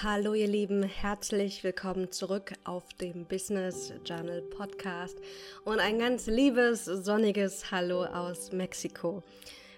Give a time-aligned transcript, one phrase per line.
[0.00, 5.18] Hallo ihr Lieben, herzlich willkommen zurück auf dem Business Journal Podcast
[5.64, 9.22] und ein ganz liebes, sonniges Hallo aus Mexiko.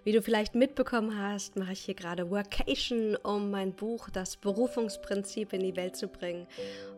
[0.05, 5.53] Wie du vielleicht mitbekommen hast, mache ich hier gerade Workation, um mein Buch Das Berufungsprinzip
[5.53, 6.47] in die Welt zu bringen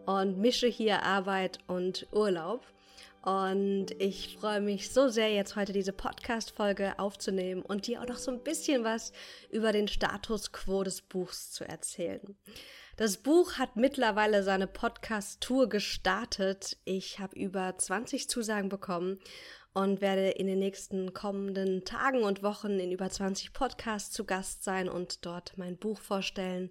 [0.04, 2.64] und mische hier Arbeit und Urlaub.
[3.22, 8.18] Und ich freue mich so sehr, jetzt heute diese Podcast-Folge aufzunehmen und dir auch noch
[8.18, 9.12] so ein bisschen was
[9.50, 12.36] über den Status quo des Buchs zu erzählen.
[12.98, 16.78] Das Buch hat mittlerweile seine Podcast-Tour gestartet.
[16.86, 19.20] Ich habe über 20 Zusagen bekommen
[19.74, 24.64] und werde in den nächsten kommenden Tagen und Wochen in über 20 Podcasts zu Gast
[24.64, 26.70] sein und dort mein Buch vorstellen.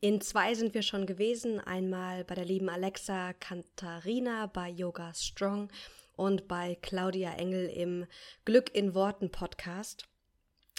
[0.00, 1.60] In zwei sind wir schon gewesen.
[1.60, 5.68] Einmal bei der lieben Alexa Cantarina bei Yoga Strong
[6.16, 8.06] und bei Claudia Engel im
[8.44, 10.08] Glück in Worten Podcast.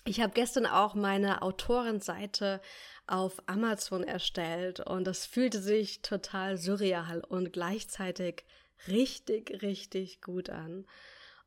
[0.03, 2.59] Ich habe gestern auch meine Autorenseite
[3.11, 8.45] auf Amazon erstellt und das fühlte sich total surreal und gleichzeitig
[8.87, 10.85] richtig, richtig gut an.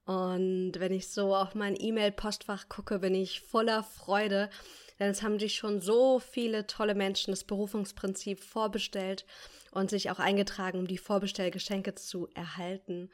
[0.05, 4.50] Und wenn ich so auf mein E-Mail-Postfach gucke, bin ich voller Freude,
[4.98, 9.24] denn es haben sich schon so viele tolle Menschen das Berufungsprinzip vorbestellt
[9.70, 13.11] und sich auch eingetragen, um die Vorbestellgeschenke zu erhalten.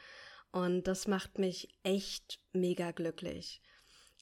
[0.51, 3.63] Und das macht mich echt mega glücklich.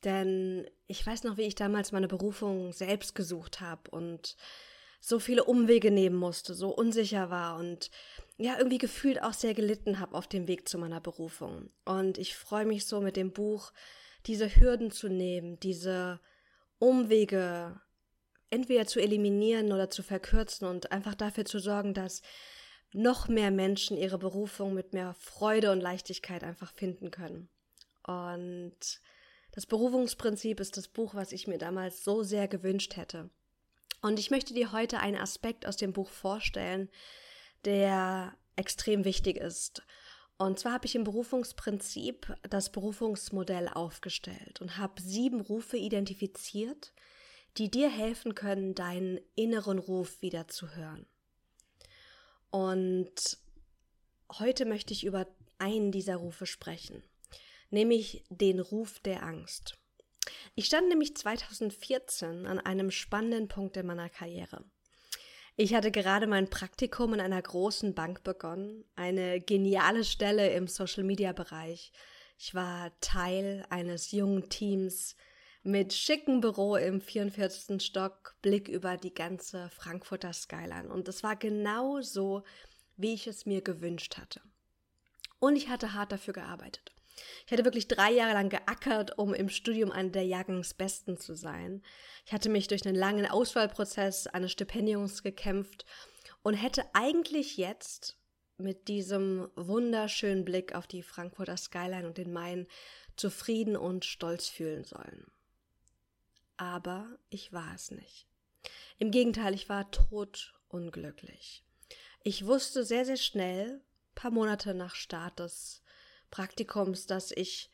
[0.04, 4.36] Denn ich weiß noch, wie ich damals meine Berufung selbst gesucht habe und
[5.00, 7.91] so viele Umwege nehmen musste, so unsicher war und
[8.36, 11.70] ja, irgendwie gefühlt auch sehr gelitten habe auf dem Weg zu meiner Berufung.
[11.84, 13.72] Und ich freue mich so mit dem Buch,
[14.26, 16.20] diese Hürden zu nehmen, diese
[16.78, 17.80] Umwege
[18.50, 22.22] entweder zu eliminieren oder zu verkürzen und einfach dafür zu sorgen, dass
[22.92, 27.48] noch mehr Menschen ihre Berufung mit mehr Freude und Leichtigkeit einfach finden können.
[28.04, 29.00] Und
[29.59, 33.28] das Berufungsprinzip ist das Buch, was ich mir damals so sehr gewünscht hätte.
[34.00, 36.89] Und ich möchte dir heute einen Aspekt aus dem Buch vorstellen,
[37.65, 39.83] der extrem wichtig ist.
[40.37, 46.93] Und zwar habe ich im Berufungsprinzip das Berufungsmodell aufgestellt und habe sieben Rufe identifiziert,
[47.56, 51.05] die dir helfen können, deinen inneren Ruf wieder zu hören.
[52.53, 53.38] Und
[54.38, 55.27] heute möchte ich über
[55.59, 57.03] einen dieser Rufe sprechen,
[57.71, 59.79] nämlich den Ruf der Angst.
[60.55, 64.65] Ich stand nämlich 2014 an einem spannenden Punkt in meiner Karriere.
[65.56, 71.93] Ich hatte gerade mein Praktikum in einer großen Bank begonnen, eine geniale Stelle im Social-Media-Bereich.
[72.39, 75.17] Ich war Teil eines jungen Teams
[75.65, 77.83] mit schicken Büro im 44.
[77.83, 80.89] Stock, Blick über die ganze Frankfurter Skyline.
[80.89, 82.45] Und es war genau so,
[82.97, 84.41] wie ich es mir gewünscht hatte.
[85.41, 86.93] Und ich hatte hart dafür gearbeitet.
[87.47, 91.83] Ich hatte wirklich drei Jahre lang geackert, um im Studium einer der Jahrgangsbesten zu sein.
[92.27, 95.84] Ich hatte mich durch einen langen Auswahlprozess eines Stipendiums gekämpft
[96.43, 98.17] und hätte eigentlich jetzt
[98.59, 102.67] mit diesem wunderschönen Blick auf die Frankfurter Skyline und den Main
[103.17, 105.27] zufrieden und stolz fühlen sollen.
[106.56, 108.27] Aber ich war es nicht.
[108.99, 111.65] Im Gegenteil, ich war totunglücklich.
[112.25, 113.81] Ich wusste sehr, sehr schnell,
[114.15, 115.83] paar Monate nach Start des
[116.31, 117.71] Praktikums, dass ich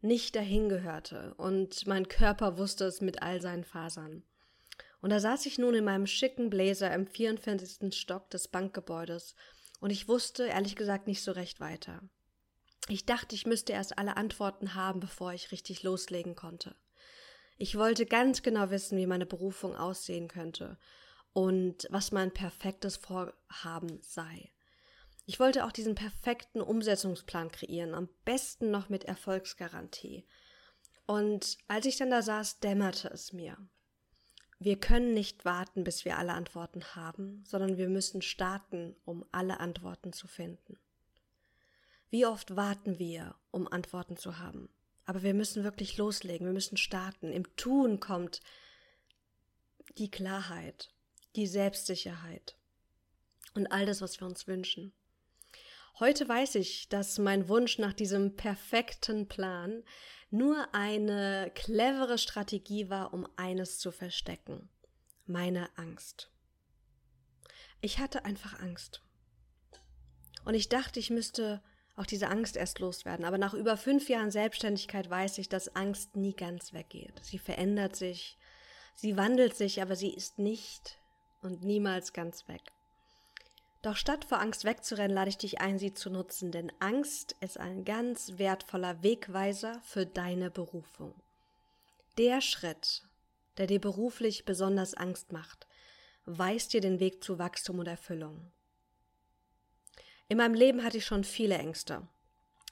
[0.00, 4.22] nicht dahin gehörte und mein Körper wusste es mit all seinen Fasern.
[5.00, 7.94] Und da saß ich nun in meinem schicken Bläser im 44.
[7.94, 9.34] Stock des Bankgebäudes
[9.80, 12.02] und ich wusste ehrlich gesagt nicht so recht weiter.
[12.88, 16.76] Ich dachte, ich müsste erst alle Antworten haben, bevor ich richtig loslegen konnte.
[17.58, 20.78] Ich wollte ganz genau wissen, wie meine Berufung aussehen könnte
[21.32, 24.52] und was mein perfektes Vorhaben sei.
[25.28, 30.24] Ich wollte auch diesen perfekten Umsetzungsplan kreieren, am besten noch mit Erfolgsgarantie.
[31.04, 33.56] Und als ich dann da saß, dämmerte es mir.
[34.58, 39.60] Wir können nicht warten, bis wir alle Antworten haben, sondern wir müssen starten, um alle
[39.60, 40.78] Antworten zu finden.
[42.08, 44.70] Wie oft warten wir, um Antworten zu haben?
[45.04, 47.32] Aber wir müssen wirklich loslegen, wir müssen starten.
[47.32, 48.40] Im Tun kommt
[49.98, 50.90] die Klarheit,
[51.34, 52.56] die Selbstsicherheit
[53.54, 54.92] und all das, was wir uns wünschen.
[55.98, 59.82] Heute weiß ich, dass mein Wunsch nach diesem perfekten Plan
[60.30, 64.68] nur eine clevere Strategie war, um eines zu verstecken.
[65.24, 66.30] Meine Angst.
[67.80, 69.02] Ich hatte einfach Angst.
[70.44, 71.62] Und ich dachte, ich müsste
[71.96, 73.24] auch diese Angst erst loswerden.
[73.24, 77.20] Aber nach über fünf Jahren Selbstständigkeit weiß ich, dass Angst nie ganz weggeht.
[77.22, 78.36] Sie verändert sich,
[78.94, 80.98] sie wandelt sich, aber sie ist nicht
[81.40, 82.75] und niemals ganz weg.
[83.82, 87.58] Doch statt vor Angst wegzurennen, lade ich dich ein, sie zu nutzen, denn Angst ist
[87.58, 91.14] ein ganz wertvoller Wegweiser für deine Berufung.
[92.18, 93.02] Der Schritt,
[93.58, 95.66] der dir beruflich besonders Angst macht,
[96.24, 98.50] weist dir den Weg zu Wachstum und Erfüllung.
[100.28, 102.08] In meinem Leben hatte ich schon viele Ängste.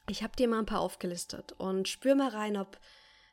[0.09, 2.79] Ich habe dir mal ein paar aufgelistet und spür mal rein, ob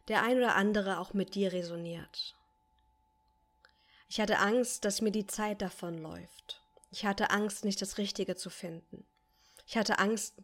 [0.08, 2.36] der ein oder andere auch mit dir resoniert.
[4.08, 6.61] Ich hatte Angst, dass mir die Zeit davonläuft.
[6.92, 9.06] Ich hatte Angst, nicht das Richtige zu finden.
[9.66, 10.36] Ich hatte Angst,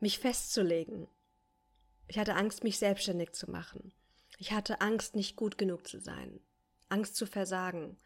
[0.00, 1.08] mich festzulegen.
[2.08, 3.92] Ich hatte Angst, mich selbstständig zu machen.
[4.38, 6.40] Ich hatte Angst, nicht gut genug zu sein.
[6.88, 7.98] Angst zu versagen.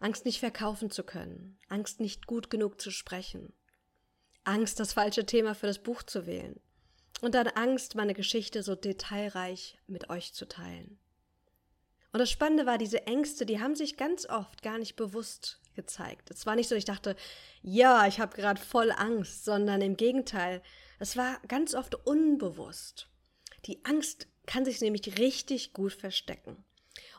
[0.00, 1.58] Angst, nicht verkaufen zu können.
[1.68, 3.54] Angst, nicht gut genug zu sprechen.
[4.44, 6.60] Angst, das falsche Thema für das Buch zu wählen.
[7.22, 10.98] Und dann Angst, meine Geschichte so detailreich mit euch zu teilen.
[12.12, 16.30] Und das Spannende war, diese Ängste, die haben sich ganz oft gar nicht bewusst gezeigt.
[16.30, 17.16] Es war nicht so, ich dachte,
[17.62, 20.62] ja, ich habe gerade voll Angst, sondern im Gegenteil,
[20.98, 23.08] es war ganz oft unbewusst.
[23.66, 26.64] Die Angst kann sich nämlich richtig gut verstecken.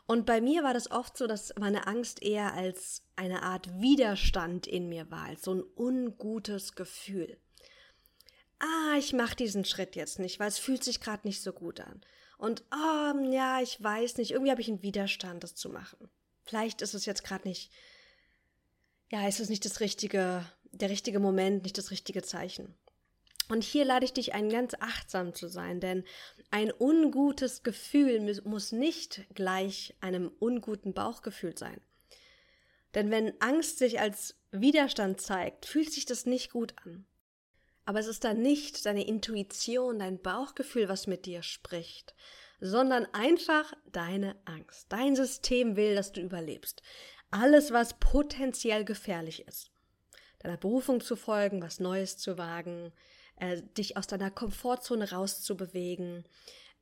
[0.06, 4.66] Und bei mir war das oft so, dass meine Angst eher als eine Art Widerstand
[4.66, 7.38] in mir war, als so ein ungutes Gefühl.
[8.60, 11.80] Ah, ich mache diesen Schritt jetzt nicht, weil es fühlt sich gerade nicht so gut
[11.80, 12.00] an.
[12.38, 16.08] Und oh, ja, ich weiß nicht, irgendwie habe ich einen Widerstand, das zu machen.
[16.44, 17.72] Vielleicht ist es jetzt gerade nicht,
[19.10, 22.74] ja, ist es nicht das richtige, der richtige Moment, nicht das richtige Zeichen.
[23.48, 26.04] Und hier lade ich dich ein, ganz achtsam zu sein, denn
[26.50, 31.80] ein ungutes Gefühl muss nicht gleich einem unguten Bauchgefühl sein.
[32.94, 37.06] Denn wenn Angst sich als Widerstand zeigt, fühlt sich das nicht gut an.
[37.84, 42.16] Aber es ist dann nicht deine Intuition, dein Bauchgefühl, was mit dir spricht,
[42.58, 44.86] sondern einfach deine Angst.
[44.88, 46.82] Dein System will, dass du überlebst.
[47.30, 49.70] Alles, was potenziell gefährlich ist.
[50.40, 52.92] Deiner Berufung zu folgen, was Neues zu wagen,
[53.36, 56.24] äh, dich aus deiner Komfortzone rauszubewegen,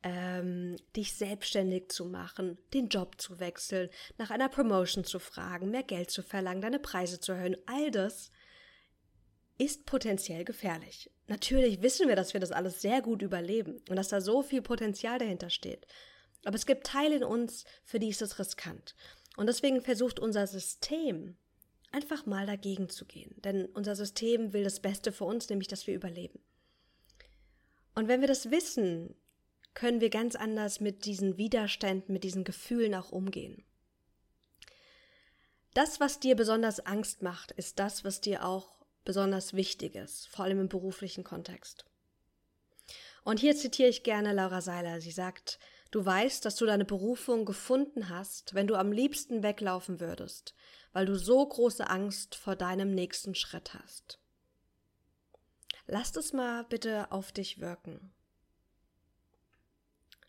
[0.03, 3.89] ähm, dich selbstständig zu machen, den Job zu wechseln,
[4.19, 7.57] nach einer Promotion zu fragen, mehr Geld zu verlangen, deine Preise zu erhöhen.
[7.67, 8.31] All das
[9.57, 11.11] ist potenziell gefährlich.
[11.27, 14.61] Natürlich wissen wir, dass wir das alles sehr gut überleben und dass da so viel
[14.61, 15.87] Potenzial dahinter steht.
[16.45, 18.95] Aber es gibt Teile in uns, für die ist es riskant.
[19.37, 21.37] Und deswegen versucht unser System
[21.93, 23.35] einfach mal dagegen zu gehen.
[23.43, 26.41] Denn unser System will das Beste für uns, nämlich dass wir überleben.
[27.95, 29.15] Und wenn wir das wissen,
[29.75, 33.65] können wir ganz anders mit diesen Widerständen, mit diesen Gefühlen auch umgehen.
[35.75, 40.45] Das, was dir besonders Angst macht, ist das, was dir auch besonders wichtig ist, vor
[40.45, 41.85] allem im beruflichen Kontext.
[43.25, 45.01] Und hier zitiere ich gerne Laura Seiler.
[45.01, 45.59] Sie sagt,
[45.95, 50.55] du weißt, dass du deine Berufung gefunden hast, wenn du am liebsten weglaufen würdest,
[50.93, 54.19] weil du so große Angst vor deinem nächsten Schritt hast.
[55.87, 58.13] Lass es mal bitte auf dich wirken.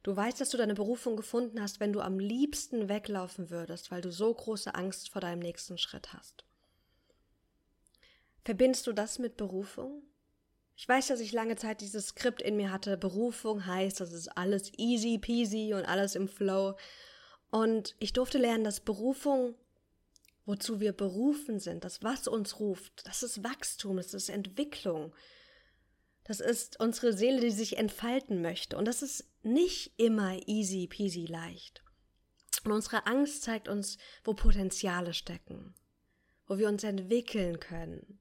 [0.03, 4.01] Du weißt, dass du deine Berufung gefunden hast, wenn du am liebsten weglaufen würdest, weil
[4.01, 6.45] du so große Angst vor deinem nächsten Schritt hast.
[8.43, 10.03] Verbindest du das mit Berufung?
[10.77, 12.97] Ich weiß, dass ich lange Zeit dieses Skript in mir hatte.
[12.97, 16.75] Berufung heißt, das ist alles easy peasy und alles im Flow.
[17.49, 19.55] Und ich durfte lernen, dass Berufung,
[20.45, 25.15] wozu wir berufen sind, das, was uns ruft, das ist Wachstum, das ist Entwicklung.
[26.25, 28.77] Das ist unsere Seele, die sich entfalten möchte.
[28.77, 31.83] Und das ist nicht immer easy peasy leicht.
[32.65, 35.73] Und unsere Angst zeigt uns, wo Potenziale stecken,
[36.47, 38.19] wo wir uns entwickeln können,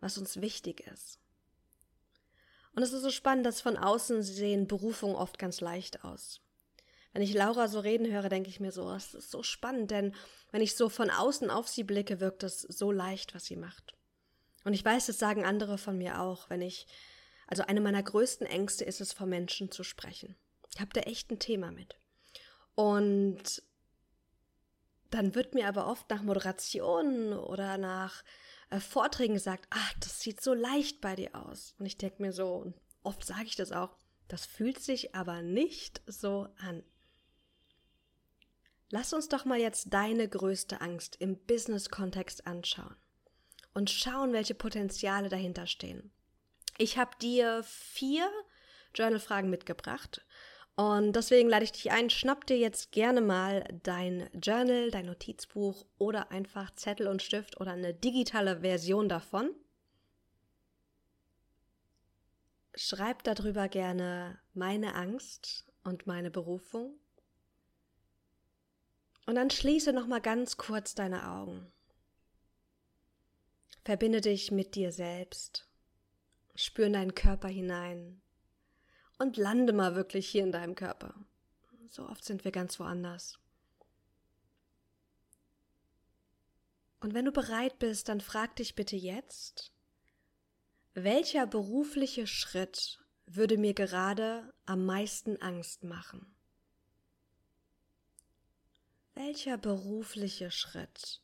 [0.00, 1.18] was uns wichtig ist.
[2.76, 6.42] Und es ist so spannend, dass von außen sehen Berufungen oft ganz leicht aus.
[7.14, 10.14] Wenn ich Laura so reden höre, denke ich mir so, es ist so spannend, denn
[10.52, 13.94] wenn ich so von außen auf sie blicke, wirkt es so leicht, was sie macht.
[14.64, 16.86] Und ich weiß, das sagen andere von mir auch, wenn ich,
[17.46, 20.36] also eine meiner größten Ängste ist es, vor Menschen zu sprechen.
[20.74, 21.98] Ich habe da echt ein Thema mit.
[22.74, 23.62] Und
[25.10, 28.22] dann wird mir aber oft nach Moderation oder nach
[28.70, 31.74] äh, Vorträgen gesagt, ach, das sieht so leicht bei dir aus.
[31.78, 33.96] Und ich denke mir so, und oft sage ich das auch,
[34.28, 36.82] das fühlt sich aber nicht so an.
[38.90, 42.96] Lass uns doch mal jetzt deine größte Angst im Business-Kontext anschauen
[43.74, 46.12] und schauen, welche Potenziale dahinter stehen.
[46.78, 48.30] Ich habe dir vier
[48.94, 50.24] Journal-Fragen mitgebracht
[50.76, 55.86] und deswegen lade ich dich ein, schnapp dir jetzt gerne mal dein Journal, dein Notizbuch
[55.96, 59.50] oder einfach Zettel und Stift oder eine digitale Version davon.
[62.74, 66.92] Schreib darüber gerne meine Angst und meine Berufung.
[69.24, 71.72] Und dann schließe noch mal ganz kurz deine Augen.
[73.82, 75.66] Verbinde dich mit dir selbst.
[76.54, 78.20] Spür in deinen Körper hinein
[79.18, 81.14] und lande mal wirklich hier in deinem Körper.
[81.88, 83.38] So oft sind wir ganz woanders.
[87.00, 89.72] Und wenn du bereit bist, dann frag dich bitte jetzt,
[90.94, 96.34] welcher berufliche Schritt würde mir gerade am meisten Angst machen?
[99.14, 101.20] Welcher berufliche Schritt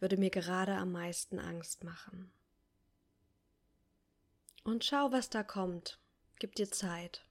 [0.00, 2.30] würde mir gerade am meisten Angst machen?
[4.64, 5.98] Und schau, was da kommt.
[6.38, 7.22] Gib dir Zeit.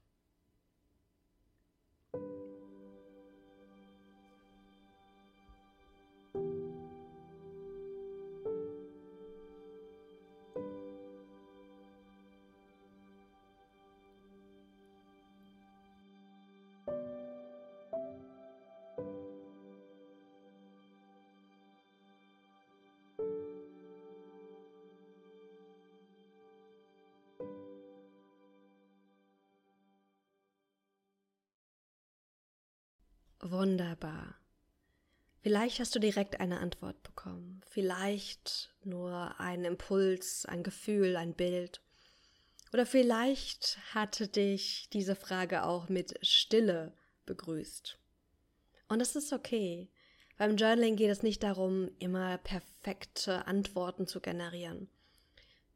[33.47, 34.33] Wunderbar.
[35.43, 41.79] Vielleicht hast du direkt eine Antwort bekommen, vielleicht nur einen Impuls, ein Gefühl, ein Bild.
[42.73, 46.91] Oder vielleicht hatte dich diese Frage auch mit Stille
[47.27, 47.99] begrüßt.
[48.87, 49.91] Und das ist okay.
[50.39, 54.89] Beim Journaling geht es nicht darum, immer perfekte Antworten zu generieren.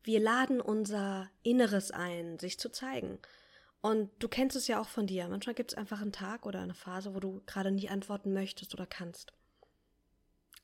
[0.02, 3.20] Wir laden unser Inneres ein, sich zu zeigen
[3.82, 5.28] und du kennst es ja auch von dir.
[5.28, 8.74] Manchmal gibt es einfach einen Tag oder eine Phase, wo du gerade nicht antworten möchtest
[8.74, 9.34] oder kannst.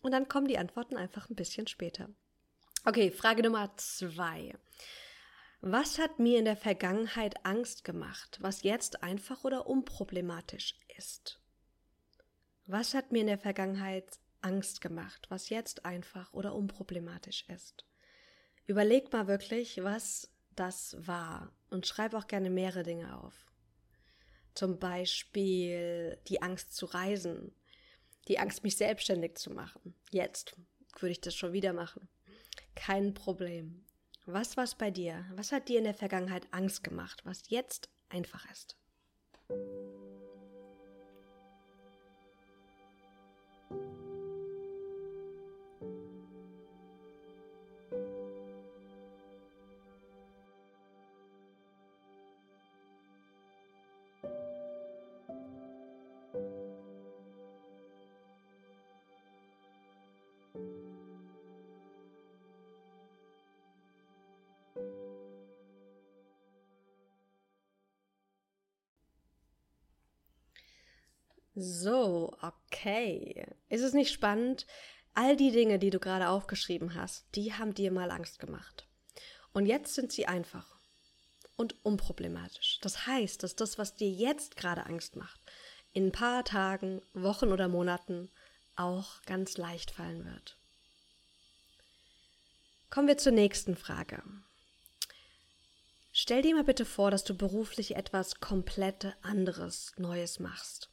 [0.02, 2.10] Und dann kommen die Antworten einfach ein bisschen später.
[2.84, 4.54] Okay, Frage Nummer zwei.
[5.62, 11.40] Was hat mir in der Vergangenheit Angst gemacht, was jetzt einfach oder unproblematisch ist?
[12.68, 17.86] Was hat mir in der Vergangenheit Angst gemacht, was jetzt einfach oder unproblematisch ist?
[18.68, 23.52] Überleg mal wirklich, was das war und schreib auch gerne mehrere Dinge auf.
[24.54, 27.54] Zum Beispiel die Angst zu reisen,
[28.28, 29.94] die Angst, mich selbstständig zu machen.
[30.12, 30.56] Jetzt
[31.00, 32.08] würde ich das schon wieder machen.
[32.74, 33.86] Kein Problem.
[34.26, 35.26] Was war es bei dir?
[35.36, 38.76] Was hat dir in der Vergangenheit Angst gemacht, was jetzt einfach ist?
[71.56, 73.48] So, okay.
[73.70, 74.68] Ist es nicht spannend?
[75.14, 78.86] All die Dinge, die du gerade aufgeschrieben hast, die haben dir mal Angst gemacht.
[79.54, 80.76] Und jetzt sind sie einfach
[81.56, 82.80] und unproblematisch.
[82.82, 85.40] Das heißt, dass das, was dir jetzt gerade Angst macht,
[85.94, 88.30] in ein paar Tagen, Wochen oder Monaten
[88.76, 90.58] auch ganz leicht fallen wird.
[92.90, 94.22] Kommen wir zur nächsten Frage.
[96.12, 100.90] Stell dir mal bitte vor, dass du beruflich etwas komplett anderes, Neues machst.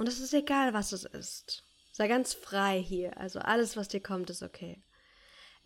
[0.00, 1.62] Und es ist egal, was es ist.
[1.92, 3.18] Sei ganz frei hier.
[3.18, 4.82] Also alles, was dir kommt, ist okay.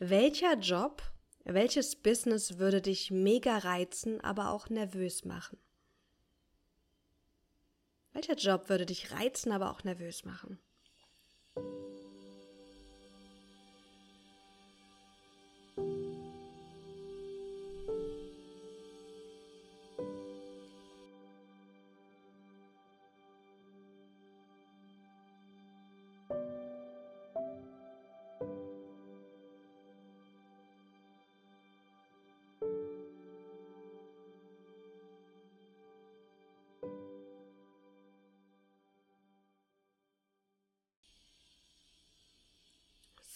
[0.00, 1.05] Welcher Job,
[1.45, 5.61] welches Business würde dich mega reizen, aber auch nervös machen?
[8.12, 10.59] Welcher Job würde dich reizen, aber auch nervös machen?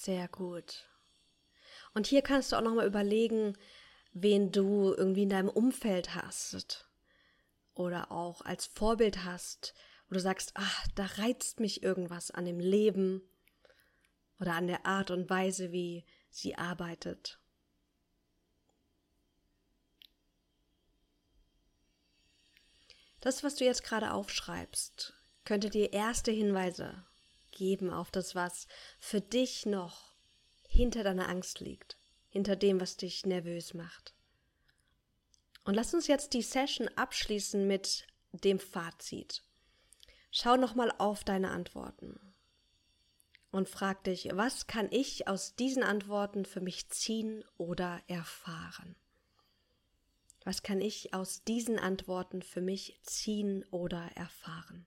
[0.08, 0.88] Sehr gut.
[1.92, 3.58] Und hier kannst du auch nochmal überlegen,
[4.14, 6.88] wen du irgendwie in deinem Umfeld hast
[7.74, 9.74] oder auch als Vorbild hast,
[10.08, 13.20] wo du sagst, ach, da reizt mich irgendwas an dem Leben
[14.40, 17.38] oder an der Art und Weise, wie sie arbeitet.
[23.20, 25.12] Das, was du jetzt gerade aufschreibst,
[25.44, 27.04] könnte dir erste Hinweise
[27.58, 28.66] geben auf das, was
[28.98, 30.14] für dich noch
[30.68, 31.98] hinter deiner Angst liegt,
[32.28, 34.14] hinter dem, was dich nervös macht.
[35.64, 39.42] Und lass uns jetzt die Session abschließen mit dem Fazit.
[40.30, 42.18] Schau nochmal auf deine Antworten
[43.50, 48.96] und frag dich, was kann ich aus diesen Antworten für mich ziehen oder erfahren?
[50.44, 54.86] Was kann ich aus diesen Antworten für mich ziehen oder erfahren?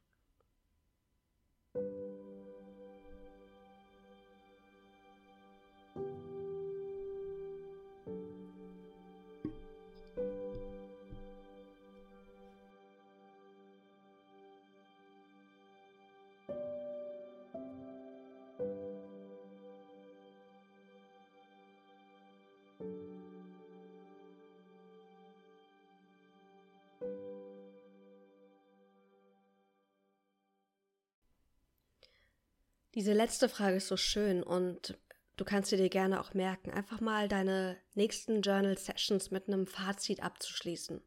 [32.95, 34.97] Diese letzte Frage ist so schön und
[35.37, 36.71] du kannst sie dir gerne auch merken.
[36.71, 41.01] Einfach mal deine nächsten Journal Sessions mit einem Fazit abzuschließen.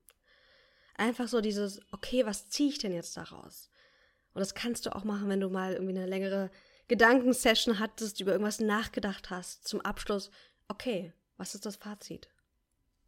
[0.96, 3.68] Einfach so dieses, okay, was ziehe ich denn jetzt daraus?
[4.32, 6.50] Und das kannst du auch machen, wenn du mal irgendwie eine längere
[6.88, 9.68] Gedankensession hattest, über irgendwas nachgedacht hast.
[9.68, 10.30] Zum Abschluss,
[10.68, 12.28] okay, was ist das Fazit?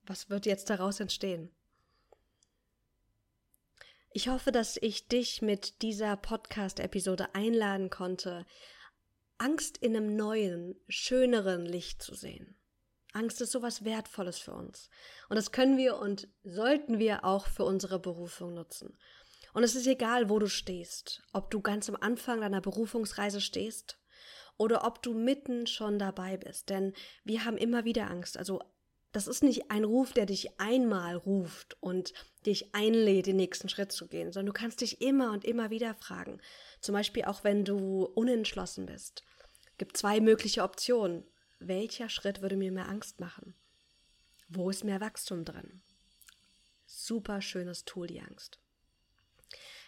[0.04, 1.50] Was wird jetzt daraus entstehen?
[4.16, 8.46] Ich hoffe, dass ich dich mit dieser Podcast-Episode einladen konnte,
[9.36, 12.56] Angst in einem neuen, schöneren Licht zu sehen.
[13.12, 14.88] Angst ist sowas Wertvolles für uns.
[15.28, 18.96] Und das können wir und sollten wir auch für unsere Berufung nutzen.
[19.52, 23.98] Und es ist egal, wo du stehst, ob du ganz am Anfang deiner Berufungsreise stehst
[24.56, 26.70] oder ob du mitten schon dabei bist.
[26.70, 26.94] Denn
[27.24, 28.38] wir haben immer wieder Angst.
[28.38, 28.62] Also
[29.16, 32.12] das ist nicht ein Ruf, der dich einmal ruft und
[32.46, 35.94] dich einlädt, den nächsten Schritt zu gehen, sondern du kannst dich immer und immer wieder
[35.94, 36.40] fragen.
[36.80, 39.24] Zum Beispiel auch wenn du unentschlossen bist.
[39.78, 41.24] Gibt zwei mögliche Optionen.
[41.58, 43.54] Welcher Schritt würde mir mehr Angst machen?
[44.48, 45.82] Wo ist mehr Wachstum drin?
[46.86, 48.58] Super schönes Tool, die Angst.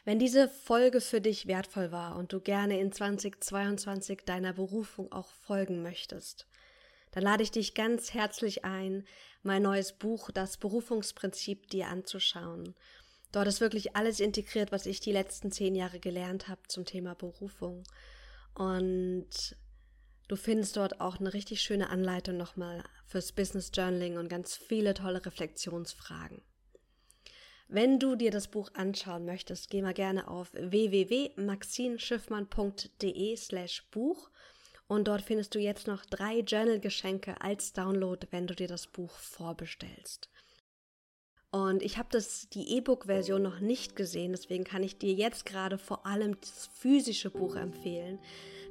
[0.04, 5.28] Wenn diese Folge für dich wertvoll war und du gerne in 2022 deiner Berufung auch
[5.28, 6.46] folgen möchtest,
[7.12, 9.04] dann lade ich dich ganz herzlich ein,
[9.42, 12.74] mein neues Buch Das Berufungsprinzip dir anzuschauen.
[13.32, 17.14] Dort ist wirklich alles integriert, was ich die letzten zehn Jahre gelernt habe zum Thema
[17.14, 17.84] Berufung.
[18.54, 19.56] Und
[20.28, 24.94] du findest dort auch eine richtig schöne Anleitung nochmal fürs Business Journaling und ganz viele
[24.94, 26.42] tolle Reflexionsfragen.
[27.70, 34.30] Wenn du dir das Buch anschauen möchtest, geh mal gerne auf www.maxinschiffmann.de slash Buch
[34.88, 39.12] und dort findest du jetzt noch drei Journal-Geschenke als Download, wenn du dir das Buch
[39.12, 40.28] vorbestellst.
[41.50, 42.18] Und ich habe
[42.52, 47.30] die E-Book-Version noch nicht gesehen, deswegen kann ich dir jetzt gerade vor allem das physische
[47.30, 48.18] Buch empfehlen,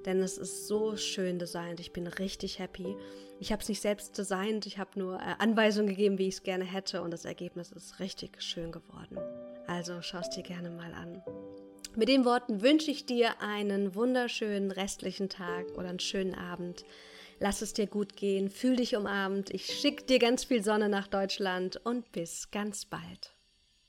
[0.05, 1.79] denn es ist so schön designt.
[1.79, 2.95] Ich bin richtig happy.
[3.39, 6.43] Ich habe es nicht selbst designt, ich habe nur äh, Anweisungen gegeben, wie ich es
[6.43, 9.17] gerne hätte und das Ergebnis ist richtig schön geworden.
[9.67, 11.21] Also schau es dir gerne mal an.
[11.97, 16.85] Mit den Worten wünsche ich dir einen wunderschönen restlichen Tag oder einen schönen Abend.
[17.39, 19.49] Lass es dir gut gehen, fühl dich umarmt.
[19.49, 23.36] Ich schicke dir ganz viel Sonne nach Deutschland und bis ganz bald.